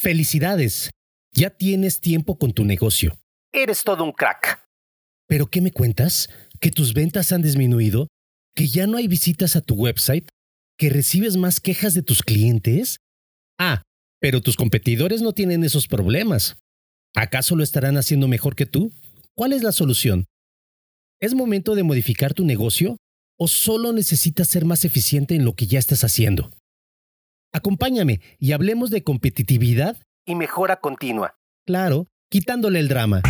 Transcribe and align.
Felicidades. 0.00 0.90
Ya 1.34 1.50
tienes 1.50 2.00
tiempo 2.00 2.38
con 2.38 2.52
tu 2.52 2.64
negocio. 2.64 3.18
Eres 3.52 3.82
todo 3.82 4.04
un 4.04 4.12
crack. 4.12 4.64
¿Pero 5.26 5.48
qué 5.48 5.60
me 5.60 5.72
cuentas? 5.72 6.30
¿Que 6.60 6.70
tus 6.70 6.94
ventas 6.94 7.32
han 7.32 7.42
disminuido? 7.42 8.06
¿Que 8.54 8.68
ya 8.68 8.86
no 8.86 8.96
hay 8.96 9.08
visitas 9.08 9.56
a 9.56 9.60
tu 9.60 9.74
website? 9.74 10.28
¿Que 10.78 10.88
recibes 10.88 11.36
más 11.36 11.58
quejas 11.58 11.94
de 11.94 12.04
tus 12.04 12.22
clientes? 12.22 12.98
Ah, 13.58 13.82
pero 14.20 14.40
tus 14.40 14.54
competidores 14.54 15.20
no 15.20 15.32
tienen 15.32 15.64
esos 15.64 15.88
problemas. 15.88 16.56
¿Acaso 17.16 17.56
lo 17.56 17.64
estarán 17.64 17.96
haciendo 17.96 18.28
mejor 18.28 18.54
que 18.54 18.66
tú? 18.66 18.92
¿Cuál 19.34 19.52
es 19.52 19.64
la 19.64 19.72
solución? 19.72 20.26
¿Es 21.20 21.34
momento 21.34 21.74
de 21.74 21.82
modificar 21.82 22.34
tu 22.34 22.44
negocio 22.44 22.98
o 23.36 23.48
solo 23.48 23.92
necesitas 23.92 24.46
ser 24.46 24.64
más 24.64 24.84
eficiente 24.84 25.34
en 25.34 25.44
lo 25.44 25.54
que 25.54 25.66
ya 25.66 25.80
estás 25.80 26.04
haciendo? 26.04 26.52
Acompáñame 27.52 28.20
y 28.38 28.52
hablemos 28.52 28.90
de 28.90 29.02
competitividad 29.02 29.96
y 30.26 30.34
mejora 30.34 30.80
continua. 30.80 31.36
Claro, 31.66 32.06
quitándole 32.30 32.78
el 32.78 32.88
drama. 32.88 33.22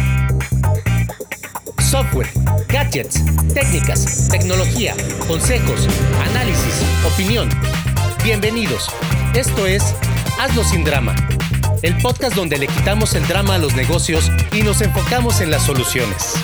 Software, 1.78 2.28
gadgets, 2.68 3.22
técnicas, 3.54 4.28
tecnología, 4.28 4.94
consejos, 5.28 5.86
análisis, 6.30 6.82
opinión. 7.06 7.48
Bienvenidos. 8.24 8.88
Esto 9.36 9.68
es 9.68 9.94
Hazlo 10.40 10.64
sin 10.64 10.82
drama. 10.82 11.14
El 11.82 11.96
podcast 11.98 12.34
donde 12.34 12.58
le 12.58 12.66
quitamos 12.66 13.14
el 13.14 13.26
drama 13.28 13.54
a 13.54 13.58
los 13.58 13.76
negocios 13.76 14.30
y 14.52 14.62
nos 14.62 14.82
enfocamos 14.82 15.40
en 15.40 15.52
las 15.52 15.62
soluciones. 15.64 16.34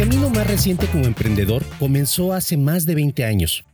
Camino 0.00 0.30
más 0.30 0.46
reciente 0.46 0.86
como 0.86 1.04
emprendedor 1.04 1.62
comenzó 1.78 2.32
hace 2.32 2.56
más 2.56 2.86
de 2.86 2.94
20 2.94 3.22
años. 3.26 3.66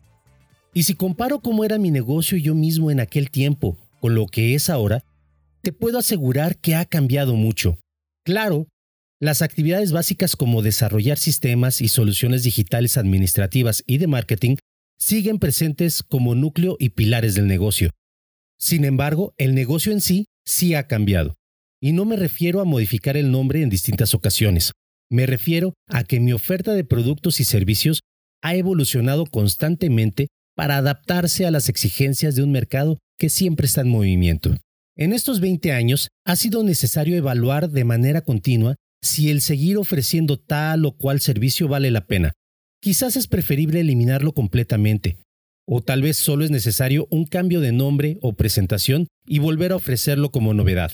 Y 0.74 0.82
si 0.82 0.94
comparo 0.94 1.38
cómo 1.38 1.64
era 1.64 1.78
mi 1.78 1.92
negocio 1.92 2.36
yo 2.36 2.52
mismo 2.52 2.90
en 2.90 2.98
aquel 2.98 3.30
tiempo 3.30 3.78
con 4.00 4.16
lo 4.16 4.26
que 4.26 4.56
es 4.56 4.68
ahora, 4.68 5.04
te 5.62 5.72
puedo 5.72 6.00
asegurar 6.00 6.56
que 6.56 6.74
ha 6.74 6.84
cambiado 6.84 7.36
mucho. 7.36 7.78
Claro, 8.24 8.66
las 9.20 9.40
actividades 9.40 9.92
básicas 9.92 10.34
como 10.34 10.62
desarrollar 10.62 11.16
sistemas 11.16 11.80
y 11.80 11.86
soluciones 11.86 12.42
digitales 12.42 12.96
administrativas 12.96 13.84
y 13.86 13.98
de 13.98 14.08
marketing 14.08 14.56
siguen 14.98 15.38
presentes 15.38 16.02
como 16.02 16.34
núcleo 16.34 16.76
y 16.80 16.88
pilares 16.88 17.36
del 17.36 17.46
negocio. 17.46 17.90
Sin 18.58 18.84
embargo, 18.84 19.32
el 19.38 19.54
negocio 19.54 19.92
en 19.92 20.00
sí 20.00 20.26
sí 20.44 20.74
ha 20.74 20.88
cambiado. 20.88 21.36
Y 21.80 21.92
no 21.92 22.04
me 22.04 22.16
refiero 22.16 22.60
a 22.60 22.64
modificar 22.64 23.16
el 23.16 23.30
nombre 23.30 23.62
en 23.62 23.70
distintas 23.70 24.12
ocasiones. 24.12 24.72
Me 25.10 25.26
refiero 25.26 25.74
a 25.88 26.04
que 26.04 26.20
mi 26.20 26.32
oferta 26.32 26.74
de 26.74 26.84
productos 26.84 27.40
y 27.40 27.44
servicios 27.44 28.00
ha 28.42 28.54
evolucionado 28.54 29.26
constantemente 29.26 30.28
para 30.56 30.78
adaptarse 30.78 31.46
a 31.46 31.50
las 31.50 31.68
exigencias 31.68 32.34
de 32.34 32.42
un 32.42 32.50
mercado 32.50 32.98
que 33.18 33.28
siempre 33.28 33.66
está 33.66 33.82
en 33.82 33.88
movimiento. 33.88 34.56
En 34.96 35.12
estos 35.12 35.40
20 35.40 35.72
años 35.72 36.08
ha 36.24 36.36
sido 36.36 36.64
necesario 36.64 37.16
evaluar 37.16 37.70
de 37.70 37.84
manera 37.84 38.22
continua 38.22 38.76
si 39.02 39.30
el 39.30 39.40
seguir 39.40 39.76
ofreciendo 39.76 40.38
tal 40.38 40.84
o 40.86 40.96
cual 40.96 41.20
servicio 41.20 41.68
vale 41.68 41.90
la 41.90 42.06
pena, 42.06 42.32
quizás 42.80 43.16
es 43.16 43.26
preferible 43.26 43.80
eliminarlo 43.80 44.32
completamente, 44.32 45.18
o 45.68 45.82
tal 45.82 46.02
vez 46.02 46.16
solo 46.16 46.44
es 46.44 46.50
necesario 46.50 47.06
un 47.10 47.26
cambio 47.26 47.60
de 47.60 47.72
nombre 47.72 48.18
o 48.22 48.32
presentación 48.32 49.06
y 49.26 49.38
volver 49.38 49.72
a 49.72 49.76
ofrecerlo 49.76 50.30
como 50.30 50.54
novedad. 50.54 50.92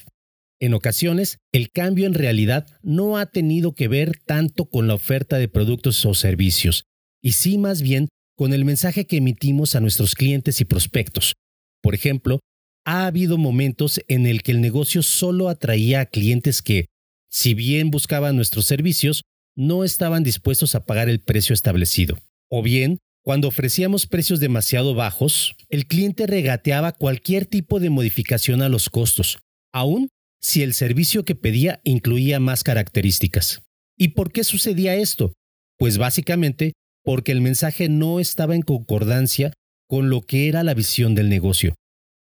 En 0.62 0.74
ocasiones, 0.74 1.38
el 1.50 1.72
cambio 1.72 2.06
en 2.06 2.14
realidad 2.14 2.68
no 2.84 3.18
ha 3.18 3.26
tenido 3.26 3.74
que 3.74 3.88
ver 3.88 4.20
tanto 4.24 4.66
con 4.66 4.86
la 4.86 4.94
oferta 4.94 5.38
de 5.38 5.48
productos 5.48 6.06
o 6.06 6.14
servicios, 6.14 6.84
y 7.20 7.32
sí 7.32 7.58
más 7.58 7.82
bien 7.82 8.06
con 8.36 8.52
el 8.52 8.64
mensaje 8.64 9.04
que 9.04 9.16
emitimos 9.16 9.74
a 9.74 9.80
nuestros 9.80 10.14
clientes 10.14 10.60
y 10.60 10.64
prospectos. 10.64 11.34
Por 11.82 11.96
ejemplo, 11.96 12.38
ha 12.86 13.06
habido 13.06 13.38
momentos 13.38 14.00
en 14.06 14.24
el 14.24 14.44
que 14.44 14.52
el 14.52 14.60
negocio 14.60 15.02
solo 15.02 15.48
atraía 15.48 16.02
a 16.02 16.06
clientes 16.06 16.62
que, 16.62 16.86
si 17.28 17.54
bien 17.54 17.90
buscaban 17.90 18.36
nuestros 18.36 18.64
servicios, 18.64 19.22
no 19.56 19.82
estaban 19.82 20.22
dispuestos 20.22 20.76
a 20.76 20.84
pagar 20.84 21.08
el 21.08 21.18
precio 21.18 21.54
establecido. 21.54 22.20
O 22.48 22.62
bien, 22.62 22.98
cuando 23.24 23.48
ofrecíamos 23.48 24.06
precios 24.06 24.38
demasiado 24.38 24.94
bajos, 24.94 25.56
el 25.68 25.88
cliente 25.88 26.28
regateaba 26.28 26.92
cualquier 26.92 27.46
tipo 27.46 27.80
de 27.80 27.90
modificación 27.90 28.62
a 28.62 28.68
los 28.68 28.88
costos, 28.90 29.38
aun 29.72 30.08
si 30.42 30.62
el 30.62 30.74
servicio 30.74 31.24
que 31.24 31.34
pedía 31.34 31.80
incluía 31.84 32.40
más 32.40 32.64
características. 32.64 33.62
¿Y 33.96 34.08
por 34.08 34.32
qué 34.32 34.44
sucedía 34.44 34.96
esto? 34.96 35.32
Pues 35.78 35.98
básicamente 35.98 36.72
porque 37.04 37.32
el 37.32 37.40
mensaje 37.40 37.88
no 37.88 38.20
estaba 38.20 38.54
en 38.54 38.62
concordancia 38.62 39.52
con 39.88 40.10
lo 40.10 40.22
que 40.22 40.48
era 40.48 40.62
la 40.62 40.74
visión 40.74 41.14
del 41.14 41.28
negocio, 41.28 41.74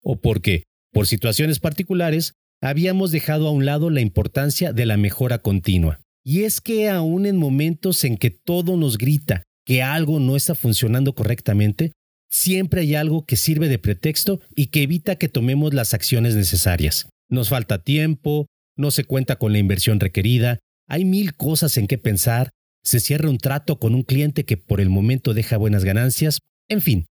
o 0.02 0.20
porque, 0.20 0.62
por 0.92 1.06
situaciones 1.06 1.58
particulares, 1.58 2.32
habíamos 2.62 3.10
dejado 3.10 3.48
a 3.48 3.50
un 3.50 3.64
lado 3.64 3.90
la 3.90 4.00
importancia 4.00 4.72
de 4.72 4.86
la 4.86 4.96
mejora 4.96 5.38
continua. 5.38 5.98
Y 6.24 6.44
es 6.44 6.60
que 6.60 6.88
aún 6.88 7.26
en 7.26 7.36
momentos 7.36 8.04
en 8.04 8.16
que 8.16 8.30
todo 8.30 8.76
nos 8.76 8.98
grita 8.98 9.42
que 9.64 9.82
algo 9.82 10.20
no 10.20 10.36
está 10.36 10.54
funcionando 10.54 11.14
correctamente, 11.14 11.92
siempre 12.30 12.82
hay 12.82 12.94
algo 12.94 13.26
que 13.26 13.36
sirve 13.36 13.68
de 13.68 13.78
pretexto 13.78 14.40
y 14.54 14.68
que 14.68 14.82
evita 14.82 15.16
que 15.16 15.28
tomemos 15.28 15.74
las 15.74 15.92
acciones 15.92 16.36
necesarias. 16.36 17.08
Nos 17.28 17.48
falta 17.48 17.82
tiempo, 17.82 18.46
no 18.76 18.90
se 18.90 19.04
cuenta 19.04 19.36
con 19.36 19.52
la 19.52 19.58
inversión 19.58 20.00
requerida, 20.00 20.58
hay 20.88 21.04
mil 21.04 21.34
cosas 21.34 21.76
en 21.76 21.86
qué 21.86 21.98
pensar, 21.98 22.50
se 22.84 23.00
cierra 23.00 23.28
un 23.28 23.38
trato 23.38 23.78
con 23.80 23.94
un 23.94 24.04
cliente 24.04 24.44
que 24.44 24.56
por 24.56 24.80
el 24.80 24.90
momento 24.90 25.34
deja 25.34 25.56
buenas 25.56 25.84
ganancias, 25.84 26.40
en 26.68 26.80
fin. 26.80 27.06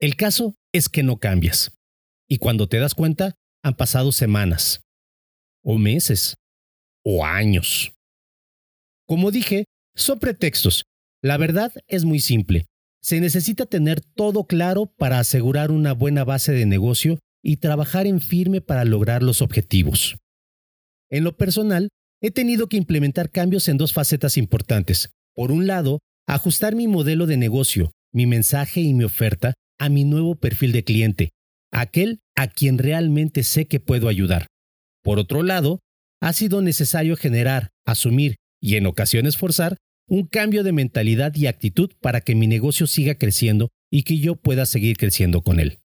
El 0.00 0.14
caso 0.14 0.54
es 0.72 0.88
que 0.88 1.02
no 1.02 1.18
cambias. 1.18 1.72
Y 2.28 2.38
cuando 2.38 2.68
te 2.68 2.78
das 2.78 2.94
cuenta, 2.94 3.34
han 3.64 3.74
pasado 3.74 4.12
semanas, 4.12 4.80
o 5.64 5.76
meses, 5.76 6.36
o 7.02 7.24
años. 7.24 7.92
Como 9.06 9.30
dije, 9.30 9.64
son 9.96 10.20
pretextos. 10.20 10.84
La 11.22 11.36
verdad 11.36 11.72
es 11.88 12.04
muy 12.04 12.20
simple. 12.20 12.66
Se 13.00 13.20
necesita 13.20 13.66
tener 13.66 14.00
todo 14.00 14.44
claro 14.44 14.86
para 14.86 15.18
asegurar 15.18 15.70
una 15.72 15.94
buena 15.94 16.24
base 16.24 16.52
de 16.52 16.66
negocio 16.66 17.18
y 17.42 17.58
trabajar 17.58 18.06
en 18.06 18.20
firme 18.20 18.60
para 18.60 18.84
lograr 18.84 19.22
los 19.22 19.42
objetivos. 19.42 20.16
En 21.10 21.24
lo 21.24 21.36
personal, 21.36 21.88
he 22.20 22.30
tenido 22.30 22.68
que 22.68 22.76
implementar 22.76 23.30
cambios 23.30 23.68
en 23.68 23.78
dos 23.78 23.92
facetas 23.92 24.36
importantes. 24.36 25.10
Por 25.34 25.52
un 25.52 25.66
lado, 25.66 26.00
ajustar 26.26 26.74
mi 26.74 26.88
modelo 26.88 27.26
de 27.26 27.36
negocio, 27.36 27.92
mi 28.12 28.26
mensaje 28.26 28.80
y 28.80 28.92
mi 28.94 29.04
oferta 29.04 29.54
a 29.78 29.88
mi 29.88 30.04
nuevo 30.04 30.34
perfil 30.34 30.72
de 30.72 30.84
cliente, 30.84 31.30
aquel 31.70 32.20
a 32.36 32.48
quien 32.48 32.78
realmente 32.78 33.42
sé 33.44 33.66
que 33.66 33.80
puedo 33.80 34.08
ayudar. 34.08 34.46
Por 35.02 35.18
otro 35.18 35.42
lado, 35.42 35.80
ha 36.20 36.32
sido 36.32 36.62
necesario 36.62 37.16
generar, 37.16 37.70
asumir 37.86 38.36
y 38.60 38.76
en 38.76 38.86
ocasiones 38.86 39.36
forzar 39.36 39.76
un 40.08 40.26
cambio 40.26 40.64
de 40.64 40.72
mentalidad 40.72 41.34
y 41.36 41.46
actitud 41.46 41.90
para 42.00 42.20
que 42.20 42.34
mi 42.34 42.46
negocio 42.46 42.86
siga 42.86 43.14
creciendo 43.14 43.68
y 43.90 44.02
que 44.02 44.18
yo 44.18 44.36
pueda 44.36 44.66
seguir 44.66 44.96
creciendo 44.96 45.42
con 45.42 45.60
él. 45.60 45.78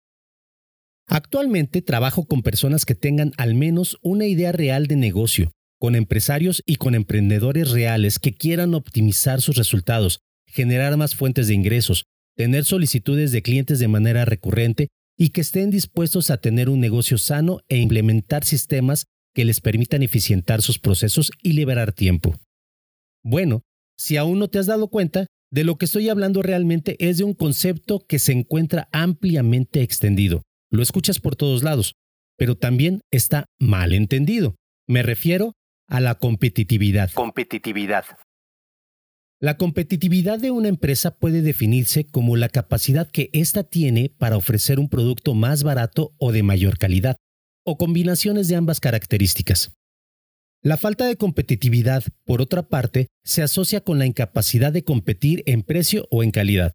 Actualmente 1.14 1.82
trabajo 1.82 2.24
con 2.24 2.42
personas 2.42 2.86
que 2.86 2.96
tengan 2.96 3.34
al 3.36 3.54
menos 3.54 3.98
una 4.02 4.28
idea 4.28 4.54
real 4.54 4.88
de 4.88 4.96
negocio, 4.96 5.52
con 5.78 5.96
empresarios 5.96 6.64
y 6.66 6.78
con 6.78 6.96
emprendedores 6.96 7.72
reales 7.72 8.18
que 8.18 8.32
quieran 8.32 8.74
optimizar 8.74 9.42
sus 9.42 9.58
resultados, 9.58 10.22
generar 10.48 10.96
más 10.96 11.14
fuentes 11.16 11.50
de 11.50 11.54
ingresos, 11.54 12.06
tener 12.38 12.64
solicitudes 12.64 13.34
de 13.34 13.42
clientes 13.42 13.80
de 13.80 13.90
manera 13.90 14.24
recurrente 14.24 14.88
y 15.18 15.32
que 15.32 15.42
estén 15.42 15.70
dispuestos 15.70 16.30
a 16.30 16.38
tener 16.38 16.70
un 16.70 16.80
negocio 16.80 17.18
sano 17.18 17.60
e 17.68 17.76
implementar 17.80 18.46
sistemas 18.46 19.04
que 19.36 19.44
les 19.44 19.60
permitan 19.60 20.04
eficientar 20.04 20.62
sus 20.62 20.80
procesos 20.80 21.30
y 21.44 21.52
liberar 21.52 21.92
tiempo. 21.92 22.40
Bueno, 23.22 23.64
si 23.98 24.16
aún 24.16 24.40
no 24.40 24.48
te 24.48 24.60
has 24.60 24.66
dado 24.66 24.88
cuenta, 24.88 25.28
de 25.52 25.66
lo 25.66 25.78
que 25.78 25.84
estoy 25.84 26.08
hablando 26.08 26.42
realmente 26.42 26.96
es 27.06 27.18
de 27.18 27.26
un 27.26 27.34
concepto 27.34 28.00
que 28.08 28.18
se 28.18 28.32
encuentra 28.32 28.88
ampliamente 28.94 29.82
extendido. 29.82 30.44
Lo 30.72 30.82
escuchas 30.82 31.20
por 31.20 31.36
todos 31.36 31.64
lados, 31.64 31.96
pero 32.38 32.56
también 32.56 33.02
está 33.12 33.46
mal 33.60 33.94
entendido. 33.94 34.56
Me 34.88 35.04
refiero 35.04 35.54
a 35.88 36.00
la 36.00 36.16
competitividad. 36.16 37.12
Competitividad. 37.12 38.06
La 39.42 39.58
competitividad 39.58 40.40
de 40.40 40.52
una 40.52 40.70
empresa 40.70 41.18
puede 41.18 41.42
definirse 41.42 42.06
como 42.06 42.38
la 42.38 42.48
capacidad 42.48 43.10
que 43.10 43.30
ésta 43.34 43.64
tiene 43.64 44.14
para 44.18 44.38
ofrecer 44.38 44.80
un 44.80 44.88
producto 44.88 45.34
más 45.34 45.64
barato 45.64 46.14
o 46.20 46.32
de 46.32 46.44
mayor 46.44 46.78
calidad, 46.78 47.18
o 47.66 47.78
combinaciones 47.78 48.48
de 48.48 48.56
ambas 48.56 48.80
características. 48.80 49.74
La 50.64 50.78
falta 50.78 51.06
de 51.06 51.18
competitividad, 51.18 52.04
por 52.24 52.42
otra 52.42 52.70
parte, 52.70 53.08
se 53.26 53.42
asocia 53.42 53.82
con 53.82 53.98
la 53.98 54.06
incapacidad 54.06 54.72
de 54.72 54.84
competir 54.84 55.44
en 55.48 55.64
precio 55.64 56.08
o 56.12 56.24
en 56.24 56.32
calidad. 56.32 56.74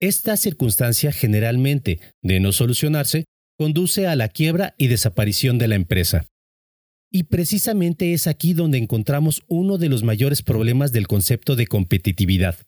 Esta 0.00 0.36
circunstancia 0.36 1.10
generalmente, 1.10 2.00
de 2.22 2.40
no 2.40 2.52
solucionarse, 2.52 3.24
conduce 3.58 4.06
a 4.06 4.16
la 4.16 4.28
quiebra 4.28 4.74
y 4.76 4.88
desaparición 4.88 5.58
de 5.58 5.68
la 5.68 5.76
empresa. 5.76 6.26
Y 7.10 7.24
precisamente 7.24 8.12
es 8.12 8.26
aquí 8.26 8.52
donde 8.52 8.78
encontramos 8.78 9.42
uno 9.48 9.78
de 9.78 9.88
los 9.88 10.02
mayores 10.02 10.42
problemas 10.42 10.92
del 10.92 11.06
concepto 11.06 11.56
de 11.56 11.66
competitividad. 11.66 12.58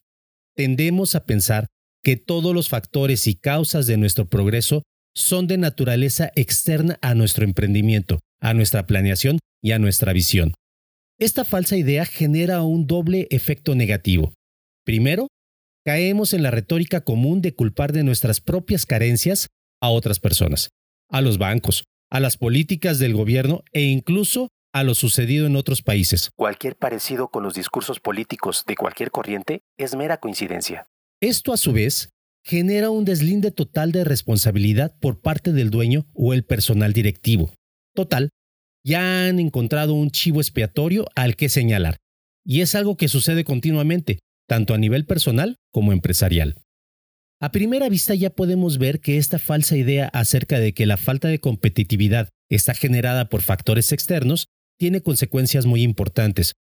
Tendemos 0.57 1.15
a 1.15 1.27
pensar 1.27 1.67
que 2.03 2.17
todos 2.17 2.55
los 2.55 2.69
factores 2.69 3.27
y 3.27 3.35
causas 3.35 3.87
de 3.87 3.99
nuestro 3.99 4.27
progreso 4.27 4.83
son 5.15 5.47
de 5.47 5.59
naturaleza 5.59 6.33
externa 6.37 6.99
a 7.03 7.15
nuestro 7.15 7.45
emprendimiento, 7.45 8.21
a 8.41 8.55
nuestra 8.55 8.87
planeación 8.87 9.39
y 9.63 9.73
a 9.73 9.79
nuestra 9.79 10.13
visión. 10.13 10.55
Esta 11.19 11.45
falsa 11.45 11.77
idea 11.77 12.07
genera 12.07 12.63
un 12.63 12.87
doble 12.87 13.27
efecto 13.31 13.75
negativo. 13.75 14.33
Primero, 14.85 15.28
caemos 15.89 16.35
en 16.35 16.43
la 16.43 16.51
retórica 16.51 17.01
común 17.01 17.41
de 17.41 17.55
culpar 17.55 17.93
de 17.93 18.05
nuestras 18.05 18.43
propias 18.43 18.85
carencias 18.85 19.49
a 19.81 19.89
otras 19.89 20.21
personas, 20.21 20.69
a 21.09 21.23
los 21.23 21.39
bancos, 21.39 21.85
a 22.11 22.21
las 22.21 22.37
políticas 22.37 22.99
del 22.99 23.15
gobierno 23.15 23.65
e 23.73 23.85
incluso 23.85 24.49
a 24.75 24.83
lo 24.83 24.95
sucedido 24.95 25.47
en 25.47 25.57
otros 25.57 25.81
países. 25.81 26.29
Cualquier 26.37 26.77
parecido 26.77 27.29
con 27.29 27.43
los 27.43 27.55
discursos 27.55 28.01
políticos 28.01 28.65
de 28.67 28.75
cualquier 28.75 29.11
corriente 29.11 29.63
es 29.79 29.97
mera 29.97 30.19
coincidencia. 30.19 30.89
Esto 31.23 31.55
a 31.55 31.57
su 31.57 31.73
vez 31.73 32.11
genera 32.45 32.91
un 32.91 33.07
deslinde 33.07 33.51
total 33.51 33.91
de 33.91 34.05
responsabilidad 34.05 34.95
por 35.01 35.23
parte 35.23 35.55
del 35.55 35.71
dueño 35.71 36.05
o 36.13 36.35
el 36.35 36.45
personal 36.45 36.93
directivo. 36.93 37.55
Total, 37.95 38.29
ya 38.85 39.27
han 39.27 39.41
encontrado 39.41 39.95
un 39.95 40.11
chivo 40.11 40.43
expiatorio 40.43 41.07
al 41.15 41.35
que 41.35 41.49
señalar. 41.49 41.97
Y 42.45 42.61
es 42.61 42.75
algo 42.75 42.99
que 42.99 43.09
sucede 43.09 43.45
continuamente, 43.45 44.19
tanto 44.49 44.75
a 44.75 44.79
nivel 44.79 45.05
personal 45.05 45.57
como 45.73 45.93
empresarial. 45.93 46.57
A 47.41 47.53
primera 47.53 47.89
vista 47.89 48.15
ya 48.17 48.31
podemos 48.31 48.79
ver 48.79 49.01
que 49.01 49.19
esta 49.19 49.39
falsa 49.39 49.77
idea 49.77 50.09
acerca 50.09 50.59
de 50.59 50.75
que 50.75 50.87
la 50.87 50.97
falta 50.97 51.29
de 51.29 51.39
competitividad 51.39 52.31
está 52.51 52.75
generada 52.75 53.29
por 53.29 53.43
factores 53.43 53.93
externos 53.93 54.47
tiene 54.77 55.03
consecuencias 55.03 55.67
muy 55.67 55.83
importantes, 55.83 56.55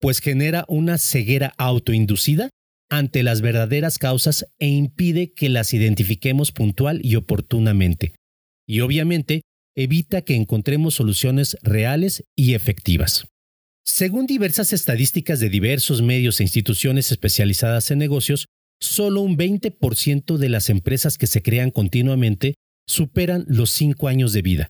pues 0.00 0.20
genera 0.20 0.64
una 0.68 0.98
ceguera 0.98 1.54
autoinducida 1.58 2.50
ante 2.90 3.22
las 3.22 3.40
verdaderas 3.40 3.98
causas 3.98 4.46
e 4.58 4.68
impide 4.68 5.32
que 5.32 5.48
las 5.48 5.72
identifiquemos 5.72 6.52
puntual 6.52 7.00
y 7.02 7.16
oportunamente. 7.16 8.14
Y 8.68 8.80
obviamente 8.80 9.42
evita 9.76 10.22
que 10.22 10.34
encontremos 10.34 10.94
soluciones 10.94 11.56
reales 11.62 12.24
y 12.36 12.54
efectivas. 12.54 13.26
Según 13.92 14.26
diversas 14.26 14.72
estadísticas 14.72 15.40
de 15.40 15.48
diversos 15.48 16.00
medios 16.00 16.38
e 16.38 16.44
instituciones 16.44 17.10
especializadas 17.10 17.90
en 17.90 17.98
negocios, 17.98 18.46
solo 18.80 19.20
un 19.20 19.36
20% 19.36 20.36
de 20.36 20.48
las 20.48 20.70
empresas 20.70 21.18
que 21.18 21.26
se 21.26 21.42
crean 21.42 21.72
continuamente 21.72 22.54
superan 22.86 23.44
los 23.48 23.70
5 23.70 24.06
años 24.06 24.32
de 24.32 24.42
vida 24.42 24.68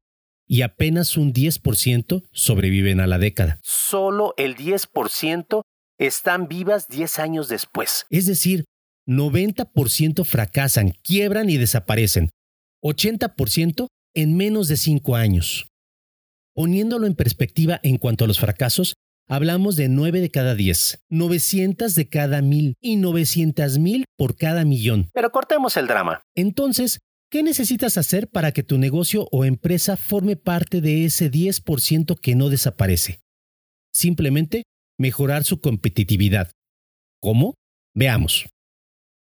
y 0.48 0.62
apenas 0.62 1.18
un 1.18 1.34
10% 1.34 2.24
sobreviven 2.32 2.98
a 2.98 3.06
la 3.06 3.18
década. 3.18 3.60
Solo 3.62 4.32
el 4.38 4.56
10% 4.56 5.60
están 5.98 6.48
vivas 6.48 6.88
10 6.88 7.18
años 7.18 7.50
después. 7.50 8.06
Es 8.08 8.24
decir, 8.24 8.64
90% 9.06 10.24
fracasan, 10.24 10.92
quiebran 11.02 11.50
y 11.50 11.58
desaparecen. 11.58 12.30
80% 12.82 13.86
en 14.14 14.36
menos 14.38 14.68
de 14.68 14.78
5 14.78 15.14
años. 15.14 15.66
Poniéndolo 16.54 17.06
en 17.06 17.14
perspectiva 17.14 17.80
en 17.82 17.98
cuanto 17.98 18.24
a 18.24 18.26
los 18.26 18.40
fracasos, 18.40 18.94
hablamos 19.30 19.76
de 19.76 19.88
9 19.88 20.20
de 20.20 20.30
cada 20.30 20.54
10, 20.54 21.04
900 21.08 21.94
de 21.94 22.08
cada 22.08 22.42
1000 22.42 22.74
y 22.80 22.96
900 22.96 23.78
mil 23.78 24.04
por 24.16 24.36
cada 24.36 24.64
millón. 24.64 25.08
Pero 25.14 25.30
cortemos 25.30 25.76
el 25.76 25.86
drama. 25.86 26.22
Entonces, 26.34 26.98
¿qué 27.30 27.42
necesitas 27.44 27.96
hacer 27.96 28.28
para 28.28 28.50
que 28.50 28.64
tu 28.64 28.76
negocio 28.76 29.28
o 29.30 29.44
empresa 29.44 29.96
forme 29.96 30.36
parte 30.36 30.80
de 30.80 31.04
ese 31.04 31.30
10% 31.30 32.18
que 32.20 32.34
no 32.34 32.50
desaparece? 32.50 33.20
Simplemente 33.92 34.64
mejorar 34.98 35.44
su 35.44 35.60
competitividad. 35.60 36.50
¿Cómo? 37.20 37.54
Veamos. 37.94 38.46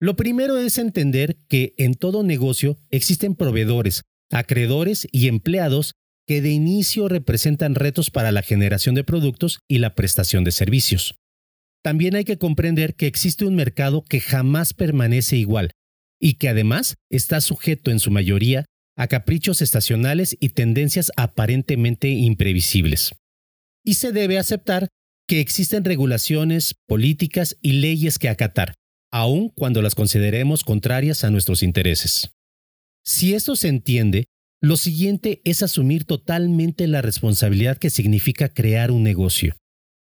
Lo 0.02 0.16
primero 0.16 0.58
es 0.58 0.78
entender 0.80 1.38
que 1.48 1.74
en 1.78 1.94
todo 1.94 2.24
negocio 2.24 2.78
existen 2.90 3.36
proveedores, 3.36 4.02
acreedores 4.32 5.08
y 5.12 5.28
empleados 5.28 5.94
que 6.30 6.44
de 6.44 6.52
inicio 6.52 7.08
representan 7.08 7.74
retos 7.74 8.12
para 8.12 8.31
la 8.31 8.44
generación 8.44 8.94
de 8.94 9.04
productos 9.04 9.62
y 9.68 9.80
la 9.80 9.96
prestación 9.96 10.44
de 10.44 10.52
servicios. 10.52 11.16
También 11.84 12.14
hay 12.14 12.24
que 12.24 12.38
comprender 12.38 12.94
que 12.94 13.08
existe 13.08 13.46
un 13.46 13.56
mercado 13.56 14.04
que 14.04 14.22
jamás 14.22 14.76
permanece 14.76 15.38
igual 15.38 15.72
y 16.22 16.36
que 16.36 16.48
además 16.48 16.98
está 17.10 17.42
sujeto 17.42 17.90
en 17.90 18.00
su 18.00 18.12
mayoría 18.12 18.66
a 18.96 19.08
caprichos 19.08 19.64
estacionales 19.64 20.38
y 20.40 20.50
tendencias 20.50 21.12
aparentemente 21.18 22.10
imprevisibles. 22.10 23.16
Y 23.84 23.96
se 23.96 24.12
debe 24.12 24.38
aceptar 24.38 24.88
que 25.28 25.40
existen 25.40 25.84
regulaciones, 25.84 26.75
políticas 26.86 27.58
y 27.64 27.72
leyes 27.72 28.20
que 28.20 28.30
acatar, 28.30 28.75
aun 29.12 29.50
cuando 29.50 29.82
las 29.82 29.96
consideremos 29.96 30.64
contrarias 30.64 31.24
a 31.24 31.32
nuestros 31.32 31.64
intereses. 31.64 32.30
Si 33.04 33.34
esto 33.34 33.56
se 33.56 33.70
entiende, 33.70 34.25
lo 34.62 34.76
siguiente 34.76 35.42
es 35.46 35.64
asumir 35.64 36.04
totalmente 36.04 36.88
la 36.88 37.02
responsabilidad 37.02 37.78
que 37.78 37.90
significa 37.90 38.50
crear 38.50 38.92
un 38.92 39.04
negocio. 39.04 39.56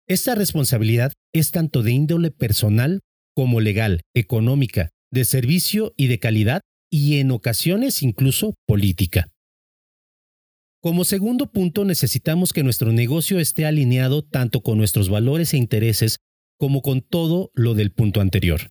Esta 0.07 0.36
responsabilidad 0.36 1.13
es 1.34 1.51
tanto 1.51 1.81
de 1.81 1.92
índole 1.92 2.30
personal 2.30 3.00
como 3.34 3.62
legal, 3.62 4.01
económica, 4.13 4.90
de 5.12 5.25
servicio 5.25 5.94
y 5.95 6.07
de 6.07 6.19
calidad, 6.19 6.62
y 6.92 7.19
en 7.19 7.31
ocasiones 7.31 8.04
incluso 8.04 8.54
política. 8.68 9.30
Como 10.81 11.06
segundo 11.06 11.50
punto, 11.50 11.86
necesitamos 11.86 12.51
que 12.51 12.63
nuestro 12.63 12.92
negocio 12.92 13.40
esté 13.40 13.66
alineado 13.66 14.24
tanto 14.24 14.62
con 14.62 14.78
nuestros 14.78 15.10
valores 15.10 15.54
e 15.54 15.57
intereses 15.57 16.18
como 16.60 16.81
con 16.81 17.01
todo 17.01 17.50
lo 17.54 17.74
del 17.74 17.92
punto 17.92 18.19
anterior. 18.19 18.68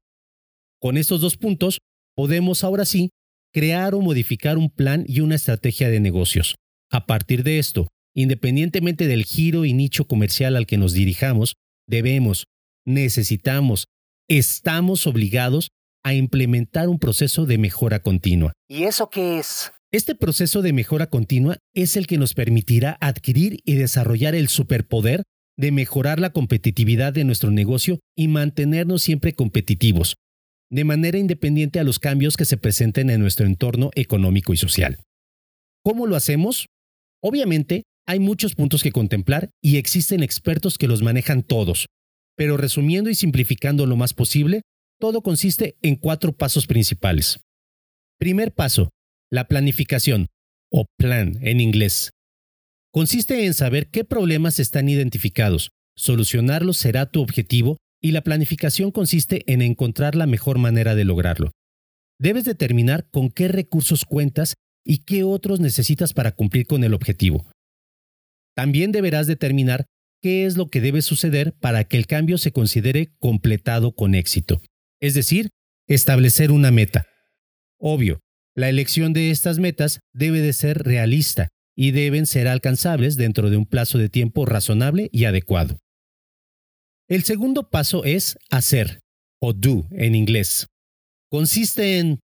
Con 0.78 0.98
estos 0.98 1.22
dos 1.22 1.38
puntos, 1.38 1.78
podemos 2.14 2.64
ahora 2.64 2.84
sí 2.84 3.10
crear 3.52 3.94
o 3.94 4.00
modificar 4.00 4.58
un 4.58 4.70
plan 4.70 5.04
y 5.06 5.20
una 5.20 5.34
estrategia 5.34 5.90
de 5.90 6.00
negocios. 6.00 6.56
A 6.90 7.06
partir 7.06 7.42
de 7.42 7.58
esto, 7.58 7.88
independientemente 8.14 9.06
del 9.06 9.24
giro 9.24 9.64
y 9.64 9.72
nicho 9.72 10.06
comercial 10.06 10.56
al 10.56 10.66
que 10.66 10.78
nos 10.78 10.92
dirijamos, 10.92 11.54
debemos, 11.86 12.44
necesitamos, 12.86 13.86
estamos 14.28 15.06
obligados 15.06 15.68
a 16.04 16.14
implementar 16.14 16.88
un 16.88 16.98
proceso 16.98 17.46
de 17.46 17.58
mejora 17.58 18.00
continua. 18.00 18.52
¿Y 18.68 18.84
eso 18.84 19.08
qué 19.08 19.38
es? 19.38 19.72
Este 19.92 20.14
proceso 20.14 20.62
de 20.62 20.72
mejora 20.72 21.08
continua 21.08 21.58
es 21.74 21.96
el 21.96 22.06
que 22.06 22.18
nos 22.18 22.34
permitirá 22.34 22.96
adquirir 23.00 23.58
y 23.64 23.74
desarrollar 23.74 24.34
el 24.34 24.48
superpoder 24.48 25.22
de 25.58 25.70
mejorar 25.70 26.18
la 26.18 26.30
competitividad 26.30 27.12
de 27.12 27.24
nuestro 27.24 27.50
negocio 27.50 28.00
y 28.16 28.28
mantenernos 28.28 29.02
siempre 29.02 29.34
competitivos, 29.34 30.16
de 30.72 30.84
manera 30.84 31.18
independiente 31.18 31.78
a 31.78 31.84
los 31.84 31.98
cambios 31.98 32.38
que 32.38 32.46
se 32.46 32.56
presenten 32.56 33.10
en 33.10 33.20
nuestro 33.20 33.46
entorno 33.46 33.90
económico 33.94 34.54
y 34.54 34.56
social. 34.56 34.98
¿Cómo 35.84 36.06
lo 36.06 36.16
hacemos? 36.16 36.66
Obviamente, 37.22 37.82
hay 38.06 38.18
muchos 38.20 38.54
puntos 38.54 38.82
que 38.82 38.90
contemplar 38.90 39.50
y 39.62 39.76
existen 39.76 40.22
expertos 40.22 40.78
que 40.78 40.88
los 40.88 41.02
manejan 41.02 41.42
todos, 41.42 41.86
pero 42.36 42.56
resumiendo 42.56 43.10
y 43.10 43.14
simplificando 43.14 43.84
lo 43.84 43.96
más 43.96 44.14
posible, 44.14 44.62
todo 44.98 45.20
consiste 45.20 45.76
en 45.82 45.96
cuatro 45.96 46.32
pasos 46.32 46.66
principales. 46.66 47.40
Primer 48.18 48.52
paso, 48.52 48.88
la 49.30 49.48
planificación, 49.48 50.28
o 50.70 50.86
plan 50.96 51.38
en 51.42 51.60
inglés. 51.60 52.10
Consiste 52.92 53.44
en 53.44 53.52
saber 53.52 53.88
qué 53.90 54.04
problemas 54.04 54.58
están 54.58 54.88
identificados, 54.88 55.68
solucionarlos 55.96 56.78
será 56.78 57.04
tu 57.04 57.20
objetivo 57.20 57.76
y 58.02 58.10
la 58.10 58.22
planificación 58.22 58.90
consiste 58.90 59.50
en 59.50 59.62
encontrar 59.62 60.16
la 60.16 60.26
mejor 60.26 60.58
manera 60.58 60.94
de 60.94 61.04
lograrlo. 61.04 61.52
Debes 62.18 62.44
determinar 62.44 63.08
con 63.10 63.30
qué 63.30 63.48
recursos 63.48 64.04
cuentas 64.04 64.54
y 64.84 64.98
qué 64.98 65.22
otros 65.22 65.60
necesitas 65.60 66.12
para 66.12 66.32
cumplir 66.32 66.66
con 66.66 66.84
el 66.84 66.94
objetivo. 66.94 67.50
También 68.54 68.92
deberás 68.92 69.26
determinar 69.26 69.86
qué 70.20 70.44
es 70.44 70.56
lo 70.56 70.68
que 70.68 70.80
debe 70.80 71.02
suceder 71.02 71.52
para 71.54 71.84
que 71.84 71.96
el 71.96 72.06
cambio 72.06 72.38
se 72.38 72.52
considere 72.52 73.14
completado 73.18 73.94
con 73.94 74.14
éxito. 74.14 74.60
Es 75.00 75.14
decir, 75.14 75.50
establecer 75.88 76.50
una 76.50 76.70
meta. 76.70 77.06
Obvio, 77.78 78.20
la 78.54 78.68
elección 78.68 79.12
de 79.12 79.30
estas 79.30 79.58
metas 79.58 80.00
debe 80.12 80.40
de 80.40 80.52
ser 80.52 80.82
realista 80.82 81.48
y 81.74 81.92
deben 81.92 82.26
ser 82.26 82.48
alcanzables 82.48 83.16
dentro 83.16 83.48
de 83.48 83.56
un 83.56 83.66
plazo 83.66 83.98
de 83.98 84.08
tiempo 84.08 84.44
razonable 84.44 85.08
y 85.12 85.24
adecuado. 85.24 85.78
El 87.12 87.24
segundo 87.24 87.68
paso 87.68 88.04
es 88.04 88.38
hacer, 88.50 89.00
o 89.38 89.52
do 89.52 89.84
en 89.90 90.14
inglés. 90.14 90.68
Consiste 91.30 91.98
en... 91.98 92.20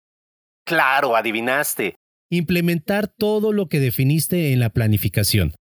Claro, 0.65 1.17
adivinaste. 1.17 1.95
Implementar 2.31 3.09
todo 3.09 3.51
lo 3.51 3.67
que 3.67 3.81
definiste 3.81 4.53
en 4.53 4.61
la 4.61 4.69
planificación. 4.69 5.53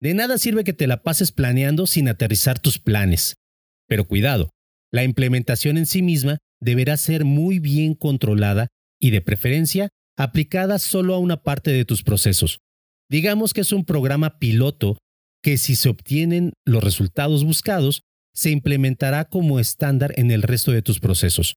De 0.00 0.14
nada 0.14 0.38
sirve 0.38 0.64
que 0.64 0.72
te 0.72 0.86
la 0.86 1.02
pases 1.02 1.30
planeando 1.30 1.86
sin 1.86 2.08
aterrizar 2.08 2.58
tus 2.58 2.78
planes. 2.78 3.34
Pero 3.86 4.06
cuidado, 4.06 4.48
la 4.90 5.04
implementación 5.04 5.76
en 5.76 5.84
sí 5.84 6.00
misma 6.00 6.38
deberá 6.58 6.96
ser 6.96 7.26
muy 7.26 7.58
bien 7.58 7.92
controlada 7.92 8.68
y 8.98 9.10
de 9.10 9.20
preferencia 9.20 9.90
aplicada 10.16 10.78
solo 10.78 11.14
a 11.14 11.18
una 11.18 11.42
parte 11.42 11.70
de 11.70 11.84
tus 11.84 12.02
procesos. 12.02 12.60
Digamos 13.10 13.52
que 13.52 13.60
es 13.60 13.72
un 13.72 13.84
programa 13.84 14.38
piloto 14.38 14.96
que 15.42 15.58
si 15.58 15.76
se 15.76 15.90
obtienen 15.90 16.54
los 16.64 16.82
resultados 16.82 17.44
buscados, 17.44 18.00
se 18.34 18.50
implementará 18.50 19.24
como 19.24 19.60
estándar 19.60 20.12
en 20.16 20.30
el 20.30 20.42
resto 20.42 20.72
de 20.72 20.82
tus 20.82 21.00
procesos. 21.00 21.54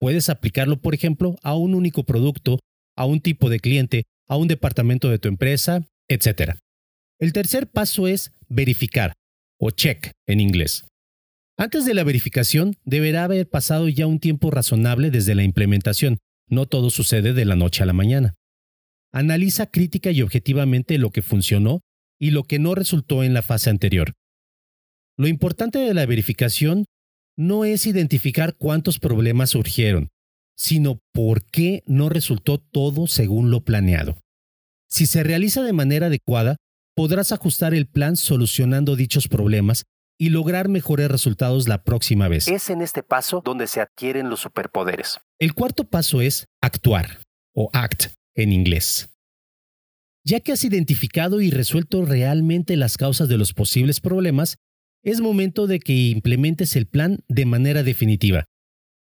Puedes 0.00 0.28
aplicarlo, 0.28 0.80
por 0.80 0.94
ejemplo, 0.94 1.36
a 1.42 1.54
un 1.54 1.74
único 1.74 2.04
producto, 2.04 2.58
a 2.96 3.04
un 3.04 3.20
tipo 3.20 3.48
de 3.50 3.60
cliente 3.60 4.04
a 4.28 4.36
un 4.36 4.48
departamento 4.48 5.10
de 5.10 5.18
tu 5.18 5.28
empresa, 5.28 5.86
etc. 6.08 6.54
El 7.18 7.32
tercer 7.32 7.68
paso 7.68 8.08
es 8.08 8.32
verificar, 8.48 9.12
o 9.58 9.70
check 9.70 10.12
en 10.26 10.40
inglés. 10.40 10.86
Antes 11.56 11.84
de 11.84 11.94
la 11.94 12.04
verificación, 12.04 12.74
deberá 12.84 13.24
haber 13.24 13.48
pasado 13.48 13.88
ya 13.88 14.06
un 14.06 14.18
tiempo 14.18 14.50
razonable 14.50 15.10
desde 15.10 15.34
la 15.34 15.44
implementación. 15.44 16.18
No 16.48 16.66
todo 16.66 16.90
sucede 16.90 17.32
de 17.32 17.44
la 17.44 17.54
noche 17.54 17.82
a 17.82 17.86
la 17.86 17.92
mañana. 17.92 18.34
Analiza 19.12 19.66
crítica 19.66 20.10
y 20.10 20.22
objetivamente 20.22 20.98
lo 20.98 21.10
que 21.10 21.22
funcionó 21.22 21.80
y 22.18 22.30
lo 22.30 22.42
que 22.42 22.58
no 22.58 22.74
resultó 22.74 23.22
en 23.22 23.34
la 23.34 23.42
fase 23.42 23.70
anterior. 23.70 24.12
Lo 25.16 25.28
importante 25.28 25.78
de 25.78 25.94
la 25.94 26.06
verificación 26.06 26.86
no 27.36 27.64
es 27.64 27.86
identificar 27.86 28.54
cuántos 28.56 28.98
problemas 28.98 29.50
surgieron, 29.50 30.08
sino 30.56 31.00
por 31.12 31.44
qué 31.44 31.82
no 31.86 32.08
resultó 32.08 32.58
todo 32.58 33.06
según 33.06 33.50
lo 33.50 33.60
planeado. 33.60 34.18
Si 34.88 35.06
se 35.06 35.22
realiza 35.22 35.62
de 35.62 35.72
manera 35.72 36.06
adecuada, 36.06 36.56
podrás 36.94 37.32
ajustar 37.32 37.74
el 37.74 37.86
plan 37.86 38.16
solucionando 38.16 38.96
dichos 38.96 39.28
problemas 39.28 39.84
y 40.18 40.30
lograr 40.30 40.68
mejores 40.68 41.10
resultados 41.10 41.68
la 41.68 41.82
próxima 41.82 42.28
vez. 42.28 42.46
Es 42.46 42.70
en 42.70 42.82
este 42.82 43.02
paso 43.02 43.42
donde 43.44 43.66
se 43.66 43.80
adquieren 43.80 44.30
los 44.30 44.40
superpoderes. 44.40 45.18
El 45.40 45.54
cuarto 45.54 45.84
paso 45.84 46.20
es 46.20 46.46
actuar, 46.60 47.20
o 47.54 47.70
act 47.72 48.12
en 48.36 48.52
inglés. 48.52 49.10
Ya 50.24 50.40
que 50.40 50.52
has 50.52 50.64
identificado 50.64 51.40
y 51.40 51.50
resuelto 51.50 52.04
realmente 52.04 52.76
las 52.76 52.96
causas 52.96 53.28
de 53.28 53.36
los 53.36 53.52
posibles 53.52 54.00
problemas, 54.00 54.56
es 55.04 55.20
momento 55.20 55.66
de 55.66 55.78
que 55.78 55.92
implementes 55.92 56.74
el 56.76 56.86
plan 56.86 57.20
de 57.28 57.44
manera 57.44 57.82
definitiva. 57.82 58.46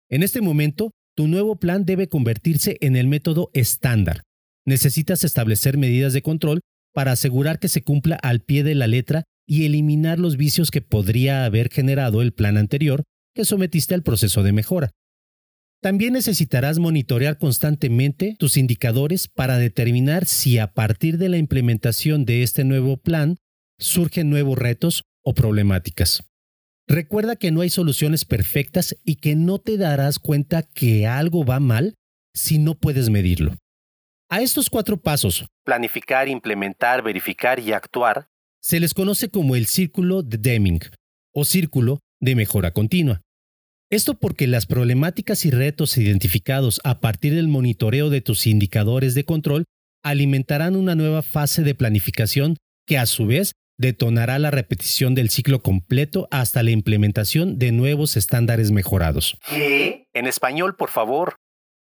En 0.09 0.23
este 0.23 0.41
momento, 0.41 0.91
tu 1.15 1.27
nuevo 1.27 1.57
plan 1.57 1.85
debe 1.85 2.07
convertirse 2.07 2.77
en 2.79 2.95
el 2.95 3.07
método 3.07 3.51
estándar. 3.53 4.23
Necesitas 4.65 5.23
establecer 5.23 5.77
medidas 5.77 6.13
de 6.13 6.21
control 6.21 6.61
para 6.93 7.11
asegurar 7.11 7.59
que 7.59 7.67
se 7.67 7.83
cumpla 7.83 8.15
al 8.15 8.39
pie 8.39 8.63
de 8.63 8.75
la 8.75 8.87
letra 8.87 9.25
y 9.45 9.65
eliminar 9.65 10.19
los 10.19 10.37
vicios 10.37 10.71
que 10.71 10.81
podría 10.81 11.43
haber 11.43 11.69
generado 11.69 12.21
el 12.21 12.31
plan 12.31 12.57
anterior 12.57 13.03
que 13.35 13.45
sometiste 13.45 13.93
al 13.93 14.03
proceso 14.03 14.41
de 14.41 14.53
mejora. 14.53 14.91
También 15.81 16.13
necesitarás 16.13 16.79
monitorear 16.79 17.37
constantemente 17.37 18.35
tus 18.37 18.57
indicadores 18.57 19.27
para 19.27 19.57
determinar 19.57 20.25
si 20.25 20.57
a 20.57 20.73
partir 20.73 21.17
de 21.17 21.29
la 21.29 21.37
implementación 21.37 22.25
de 22.25 22.43
este 22.43 22.63
nuevo 22.63 22.97
plan 22.97 23.37
surgen 23.79 24.29
nuevos 24.29 24.57
retos 24.57 25.03
o 25.23 25.33
problemáticas. 25.33 26.23
Recuerda 26.87 27.35
que 27.35 27.51
no 27.51 27.61
hay 27.61 27.69
soluciones 27.69 28.25
perfectas 28.25 28.97
y 29.03 29.17
que 29.17 29.35
no 29.35 29.59
te 29.59 29.77
darás 29.77 30.17
cuenta 30.17 30.63
que 30.63 31.05
algo 31.05 31.45
va 31.45 31.59
mal 31.59 31.93
si 32.33 32.57
no 32.57 32.75
puedes 32.75 33.09
medirlo. 33.09 33.55
A 34.31 34.41
estos 34.41 34.69
cuatro 34.69 34.97
pasos, 34.97 35.45
planificar, 35.63 36.27
implementar, 36.27 37.03
verificar 37.03 37.59
y 37.59 37.73
actuar, 37.73 38.27
se 38.61 38.79
les 38.79 38.93
conoce 38.93 39.29
como 39.29 39.55
el 39.55 39.65
círculo 39.65 40.21
de 40.23 40.37
Deming 40.37 40.79
o 41.33 41.45
círculo 41.45 41.99
de 42.19 42.35
mejora 42.35 42.71
continua. 42.71 43.21
Esto 43.91 44.13
porque 44.13 44.45
las 44.45 44.65
problemáticas 44.65 45.45
y 45.45 45.51
retos 45.51 45.97
identificados 45.97 46.79
a 46.83 46.99
partir 46.99 47.33
del 47.33 47.47
monitoreo 47.47 48.09
de 48.09 48.21
tus 48.21 48.45
indicadores 48.45 49.15
de 49.15 49.23
control 49.23 49.65
alimentarán 50.03 50.75
una 50.75 50.95
nueva 50.95 51.21
fase 51.21 51.63
de 51.63 51.73
planificación 51.73 52.57
que 52.85 52.97
a 52.97 53.05
su 53.05 53.25
vez 53.25 53.53
detonará 53.79 54.37
la 54.37 54.51
repetición 54.51 55.15
del 55.15 55.29
ciclo 55.29 55.61
completo 55.63 56.27
hasta 56.29 56.61
la 56.61 56.71
implementación 56.71 57.57
de 57.57 57.71
nuevos 57.71 58.17
estándares 58.17 58.71
mejorados. 58.71 59.37
¿Qué? 59.49 60.05
En 60.13 60.27
español, 60.27 60.75
por 60.75 60.89
favor. 60.89 61.37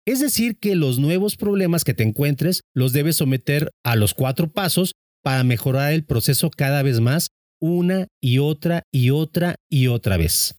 Es 0.06 0.20
decir, 0.20 0.58
que 0.58 0.74
los 0.74 0.98
nuevos 0.98 1.36
problemas 1.36 1.84
que 1.84 1.94
te 1.94 2.02
encuentres 2.02 2.62
los 2.74 2.92
debes 2.92 3.16
someter 3.16 3.70
a 3.84 3.96
los 3.96 4.14
cuatro 4.14 4.50
pasos 4.50 4.94
para 5.22 5.44
mejorar 5.44 5.92
el 5.92 6.04
proceso 6.04 6.50
cada 6.50 6.82
vez 6.82 7.00
más, 7.00 7.28
una 7.60 8.08
y 8.20 8.38
otra 8.38 8.82
y 8.90 9.10
otra 9.10 9.56
y 9.70 9.86
otra 9.86 10.16
vez. 10.16 10.56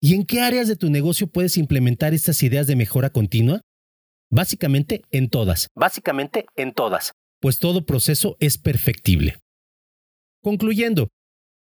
¿Y 0.00 0.14
en 0.14 0.24
qué 0.24 0.40
áreas 0.42 0.68
de 0.68 0.76
tu 0.76 0.90
negocio 0.90 1.26
puedes 1.26 1.56
implementar 1.56 2.12
estas 2.12 2.42
ideas 2.42 2.66
de 2.66 2.76
mejora 2.76 3.10
continua? 3.10 3.62
Básicamente 4.30 5.02
en 5.10 5.30
todas. 5.30 5.68
Básicamente 5.74 6.44
en 6.56 6.72
todas. 6.72 7.12
Pues 7.40 7.58
todo 7.58 7.86
proceso 7.86 8.36
es 8.40 8.58
perfectible. 8.58 9.36
Concluyendo, 10.44 11.08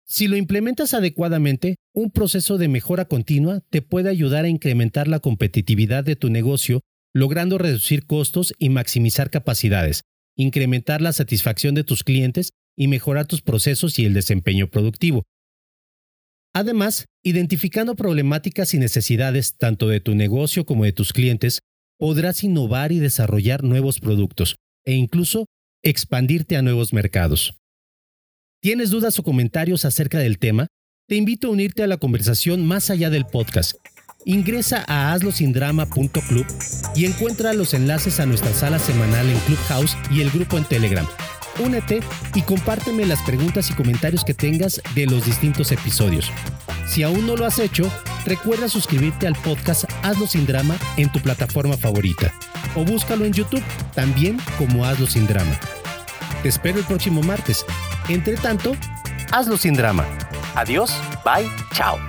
si 0.07 0.29
lo 0.29 0.37
implementas 0.37 0.93
adecuadamente, 0.93 1.75
un 1.93 2.11
proceso 2.11 2.57
de 2.57 2.69
mejora 2.69 3.03
continua 3.03 3.59
te 3.69 3.81
puede 3.81 4.09
ayudar 4.09 4.45
a 4.45 4.47
incrementar 4.47 5.09
la 5.09 5.19
competitividad 5.19 6.05
de 6.05 6.15
tu 6.15 6.29
negocio, 6.29 6.79
logrando 7.13 7.57
reducir 7.57 8.05
costos 8.05 8.53
y 8.57 8.69
maximizar 8.69 9.29
capacidades, 9.31 10.03
incrementar 10.37 11.01
la 11.01 11.11
satisfacción 11.11 11.75
de 11.75 11.83
tus 11.83 12.05
clientes 12.05 12.51
y 12.77 12.87
mejorar 12.87 13.27
tus 13.27 13.41
procesos 13.41 13.99
y 13.99 14.05
el 14.05 14.13
desempeño 14.13 14.69
productivo. 14.69 15.23
Además, 16.53 17.03
identificando 17.21 17.97
problemáticas 17.97 18.73
y 18.73 18.79
necesidades 18.79 19.57
tanto 19.57 19.89
de 19.89 19.99
tu 19.99 20.15
negocio 20.15 20.65
como 20.65 20.85
de 20.85 20.93
tus 20.93 21.11
clientes, 21.11 21.59
podrás 21.97 22.45
innovar 22.45 22.93
y 22.93 22.99
desarrollar 22.99 23.61
nuevos 23.61 23.99
productos 23.99 24.55
e 24.85 24.93
incluso 24.93 25.47
expandirte 25.83 26.55
a 26.55 26.61
nuevos 26.61 26.93
mercados. 26.93 27.58
¿Tienes 28.61 28.89
dudas 28.89 29.17
o 29.17 29.23
comentarios 29.23 29.85
acerca 29.85 30.19
del 30.19 30.37
tema? 30.37 30.67
Te 31.07 31.15
invito 31.15 31.47
a 31.47 31.51
unirte 31.51 31.81
a 31.81 31.87
la 31.87 31.95
conversación 31.95 32.67
más 32.67 32.89
allá 32.89 33.09
del 33.09 33.25
podcast. 33.25 33.75
Ingresa 34.25 34.83
a 34.85 35.13
hazlosindrama.club 35.13 36.45
y 36.93 37.05
encuentra 37.05 37.53
los 37.53 37.73
enlaces 37.73 38.19
a 38.19 38.25
nuestra 38.25 38.53
sala 38.53 38.77
semanal 38.77 39.29
en 39.29 39.39
Clubhouse 39.39 39.95
y 40.11 40.19
el 40.19 40.29
grupo 40.29 40.57
en 40.57 40.65
Telegram. 40.65 41.07
Únete 41.63 42.01
y 42.35 42.41
compárteme 42.41 43.05
las 43.05 43.21
preguntas 43.21 43.69
y 43.69 43.75
comentarios 43.75 44.25
que 44.25 44.33
tengas 44.33 44.81
de 44.93 45.05
los 45.05 45.25
distintos 45.25 45.71
episodios. 45.71 46.29
Si 46.85 47.03
aún 47.03 47.25
no 47.27 47.37
lo 47.37 47.45
has 47.45 47.59
hecho, 47.59 47.89
recuerda 48.25 48.67
suscribirte 48.67 49.25
al 49.25 49.37
podcast 49.37 49.85
Hazlo 50.03 50.27
sin 50.27 50.45
drama 50.45 50.77
en 50.97 51.09
tu 51.09 51.21
plataforma 51.21 51.77
favorita 51.77 52.33
o 52.75 52.83
búscalo 52.83 53.23
en 53.23 53.31
YouTube 53.31 53.63
también 53.95 54.37
como 54.57 54.83
Hazlo 54.83 55.07
sin 55.07 55.27
drama. 55.27 55.57
Te 56.43 56.49
espero 56.49 56.79
el 56.79 56.85
próximo 56.85 57.21
martes. 57.21 57.65
Entre 58.09 58.35
tanto, 58.37 58.75
hazlo 59.31 59.55
sin 59.55 59.75
drama. 59.75 60.03
Adiós, 60.55 60.91
bye, 61.23 61.47
chao. 61.73 62.08